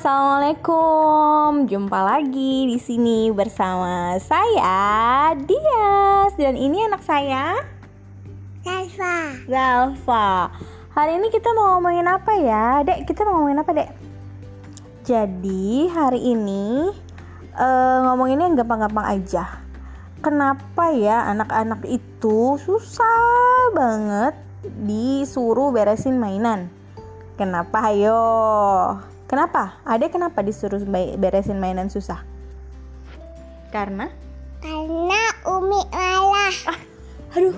[0.00, 1.68] assalamualaikum.
[1.68, 7.60] Jumpa lagi di sini bersama saya Dias dan ini anak saya
[8.64, 9.36] Zalfa.
[9.44, 10.56] Zalfa.
[10.96, 13.12] Hari ini kita mau ngomongin apa ya, Dek?
[13.12, 13.90] Kita mau ngomongin apa, Dek?
[15.04, 16.88] Jadi hari ini
[17.60, 19.60] uh, ngomonginnya gampang-gampang aja.
[20.24, 24.32] Kenapa ya anak-anak itu susah banget
[24.64, 26.72] disuruh beresin mainan?
[27.36, 27.92] Kenapa?
[27.92, 28.24] Ayo.
[29.30, 29.78] Kenapa?
[29.86, 30.82] Ade kenapa disuruh
[31.14, 32.26] beresin mainan susah?
[33.70, 34.10] Karena?
[34.58, 36.56] Karena Umi marah.
[36.66, 36.78] Ah,
[37.38, 37.54] aduh,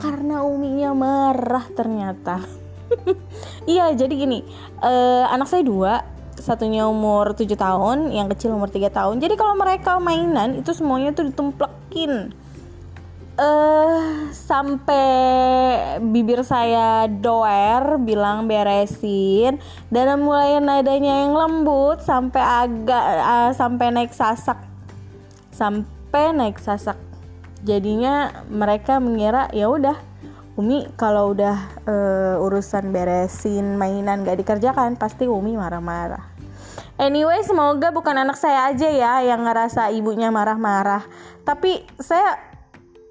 [0.00, 2.40] karena Uminya marah ternyata.
[3.68, 4.48] iya, jadi gini,
[4.80, 6.00] uh, anak saya dua,
[6.40, 9.20] satunya umur 7 tahun, yang kecil umur 3 tahun.
[9.20, 12.32] Jadi kalau mereka mainan itu semuanya tuh ditemplekin
[13.38, 15.06] uh, sampai
[16.00, 19.58] bibir saya doer bilang beresin.
[19.90, 24.58] Dan mulai nadanya yang lembut sampai agak uh, sampai naik sasak.
[25.54, 26.98] Sampai naik sasak.
[27.64, 29.96] Jadinya mereka mengira ya udah
[30.54, 36.30] Umi kalau udah uh, urusan beresin mainan gak dikerjakan pasti Umi marah-marah.
[36.94, 41.02] Anyway, semoga bukan anak saya aja ya yang ngerasa ibunya marah-marah.
[41.42, 42.53] Tapi saya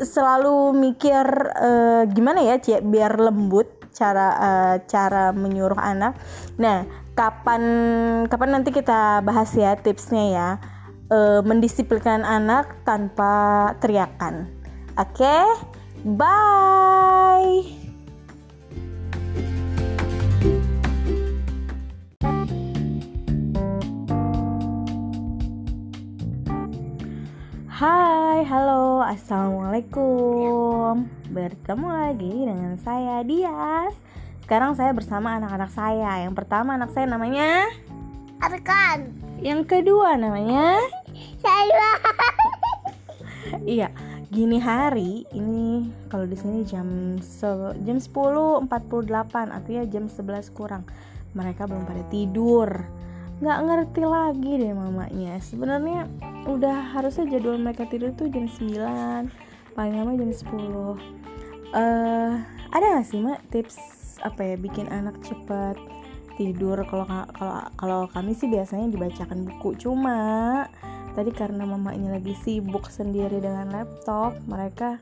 [0.00, 1.24] selalu mikir
[1.56, 6.16] uh, gimana ya Cie biar lembut cara uh, cara menyuruh anak.
[6.60, 6.84] Nah,
[7.16, 7.62] kapan
[8.28, 10.48] kapan nanti kita bahas ya tipsnya ya.
[11.06, 14.50] Uh, mendisiplinkan anak tanpa teriakan.
[14.98, 15.22] Oke?
[15.22, 15.46] Okay?
[16.02, 17.85] Bye.
[29.06, 31.06] Assalamualaikum.
[31.30, 33.94] Bertemu lagi dengan saya Dias.
[34.42, 36.26] Sekarang saya bersama anak-anak saya.
[36.26, 37.70] Yang pertama anak saya namanya
[38.42, 39.14] Arkan.
[39.38, 40.82] Yang kedua namanya
[41.38, 41.90] saya.
[43.78, 43.94] iya,
[44.34, 47.46] gini hari ini kalau di sini jam se
[47.86, 48.66] jam 10.48
[49.54, 50.82] artinya jam 11 kurang.
[51.38, 52.66] Mereka belum pada tidur
[53.36, 55.36] nggak ngerti lagi deh mamanya.
[55.44, 56.08] Sebenarnya
[56.48, 60.96] udah harusnya jadwal mereka tidur tuh jam 9 paling lama jam 10 uh,
[61.76, 62.32] eh,
[62.72, 63.76] ada gak sih mak tips
[64.24, 65.76] apa ya bikin anak cepat
[66.40, 66.80] tidur?
[66.88, 67.04] Kalau
[67.36, 69.76] kalau kalau kami sih biasanya dibacakan buku.
[69.76, 70.16] Cuma
[71.12, 75.00] tadi karena mamanya lagi sibuk sendiri dengan laptop mereka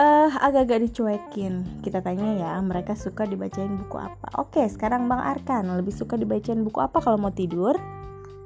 [0.00, 1.84] uh, agak-agak dicuekin.
[1.84, 4.40] Kita tanya ya, mereka suka dibacain buku apa?
[4.40, 7.76] Oke, sekarang Bang Arkan lebih suka dibacain buku apa kalau mau tidur?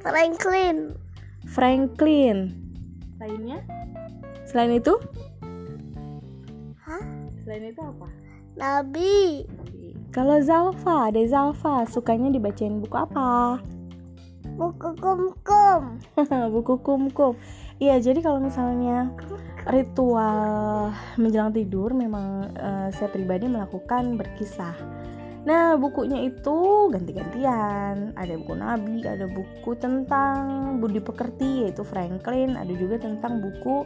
[0.02, 0.98] Franklin.
[1.48, 2.52] Franklin.
[3.22, 3.62] Lainnya?
[4.44, 4.98] Selain itu?
[6.84, 7.04] Hah?
[7.46, 8.08] Selain itu apa?
[8.58, 9.46] Nabi.
[10.14, 13.58] Kalau Zalfa, ada Zalfa, sukanya dibacain buku apa?
[14.54, 15.98] Buku kum-kum.
[16.54, 17.34] buku kum-kum.
[17.82, 19.10] Iya, jadi kalau misalnya
[19.66, 24.78] ritual menjelang tidur memang uh, saya pribadi melakukan berkisah.
[25.42, 28.14] Nah, bukunya itu ganti-gantian.
[28.14, 33.82] Ada buku nabi, ada buku tentang budi pekerti yaitu Franklin, ada juga tentang buku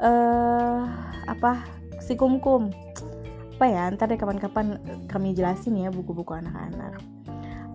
[0.00, 0.80] uh,
[1.28, 1.60] apa
[2.00, 2.72] si kumkum.
[3.60, 3.84] Apa ya?
[3.92, 4.80] Ntar deh kapan-kapan
[5.12, 7.19] kami jelasin ya buku-buku anak-anak.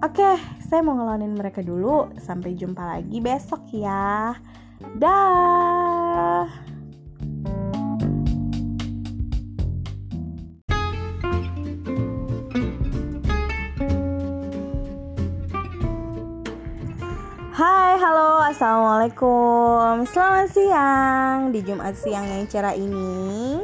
[0.04, 0.36] Oke,
[0.68, 2.12] saya mau ngelonin mereka dulu.
[2.20, 4.36] Sampai jumpa lagi besok ya.
[5.00, 6.44] Dah.
[17.56, 20.04] Hai, halo, assalamualaikum.
[20.12, 23.64] Selamat siang di Jumat siang yang cerah ini.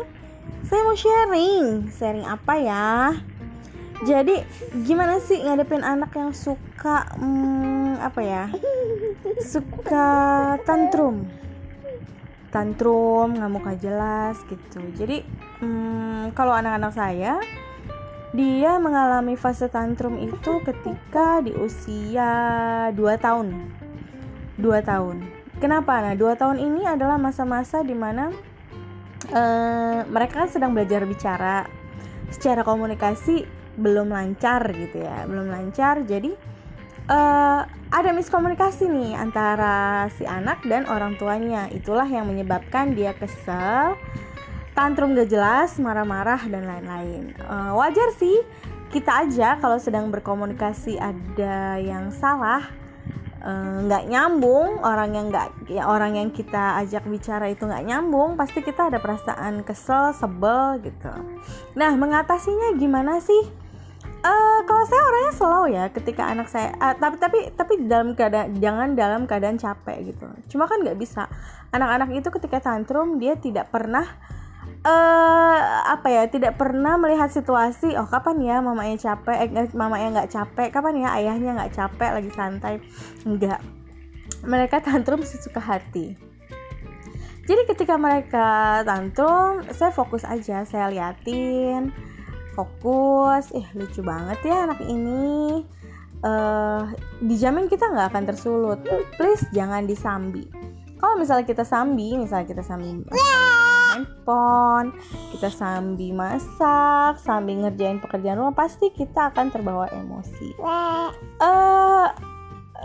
[0.63, 3.19] Saya mau sharing, sharing apa ya?
[4.01, 4.33] Jadi
[4.81, 8.43] gimana sih ngadepin anak yang suka hmm, apa ya?
[9.45, 10.09] Suka
[10.65, 11.29] tantrum,
[12.49, 14.81] tantrum, nggak gak jelas gitu.
[14.97, 15.21] Jadi
[15.61, 17.37] hmm, kalau anak-anak saya
[18.31, 22.31] dia mengalami fase tantrum itu ketika di usia
[22.95, 23.47] 2 tahun.
[24.57, 25.17] 2 tahun.
[25.59, 26.01] Kenapa?
[26.01, 28.33] Nah, 2 tahun ini adalah masa-masa di mana
[29.29, 31.67] uh, eh, mereka kan sedang belajar bicara.
[32.31, 36.03] Secara komunikasi belum lancar gitu ya, belum lancar.
[36.07, 36.31] Jadi
[37.11, 41.67] uh, ada miskomunikasi nih antara si anak dan orang tuanya.
[41.71, 43.99] Itulah yang menyebabkan dia kesel,
[44.73, 47.35] tantrum gak jelas, marah-marah dan lain-lain.
[47.43, 48.39] Uh, wajar sih
[48.91, 52.67] kita aja kalau sedang berkomunikasi ada yang salah
[53.39, 57.87] eh, nggak uh, nyambung orang yang nggak ya orang yang kita ajak bicara itu nggak
[57.87, 61.07] nyambung pasti kita ada perasaan kesel sebel gitu
[61.71, 63.60] nah mengatasinya gimana sih
[64.21, 68.53] Eh, kalau saya orangnya slow ya ketika anak saya ah, tapi tapi tapi dalam keadaan
[68.61, 70.29] jangan dalam keadaan capek gitu.
[70.53, 71.25] Cuma kan nggak bisa.
[71.73, 74.05] Anak-anak itu ketika tantrum dia tidak pernah
[74.85, 75.59] eh
[75.89, 79.49] apa ya tidak pernah melihat situasi oh kapan ya mamanya capek?
[79.57, 80.69] Eh, mamanya nggak capek?
[80.69, 82.09] Kapan ya ayahnya nggak capek?
[82.21, 82.77] Lagi santai.
[83.25, 83.57] Enggak
[84.45, 86.17] mereka tantrum sesuka hati.
[87.41, 91.89] Jadi ketika mereka tantrum saya fokus aja saya liatin
[92.53, 93.51] fokus.
[93.55, 95.63] Eh lucu banget ya anak ini.
[96.21, 96.83] Eh
[97.25, 98.79] dijamin kita nggak akan tersulut.
[99.17, 100.47] Please jangan disambi.
[101.01, 103.01] Kalau misalnya kita sambi misalnya kita sambi
[103.91, 104.95] handphone
[105.35, 110.55] kita sambi masak sambil ngerjain pekerjaan rumah pasti kita akan terbawa emosi.
[110.61, 112.07] Eh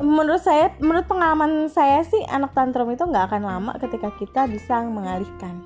[0.00, 4.84] menurut saya menurut pengalaman saya sih anak tantrum itu nggak akan lama ketika kita bisa
[4.84, 5.64] mengalihkan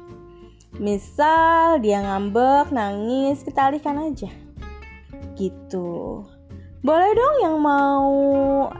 [0.80, 4.32] misal dia ngambek nangis kita alihkan aja.
[5.36, 6.24] Gitu.
[6.80, 8.08] Boleh dong yang mau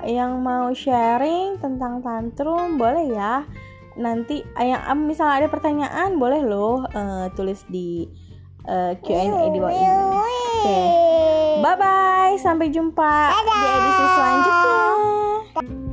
[0.09, 3.45] yang mau sharing tentang tantrum boleh ya.
[4.01, 8.09] Nanti yang misalnya ada pertanyaan boleh loh eh, tulis di
[8.65, 9.85] eh, Q&A di bawah ini.
[9.85, 10.83] Oke.
[11.61, 13.13] Bye bye sampai jumpa
[13.45, 15.90] di edisi selanjutnya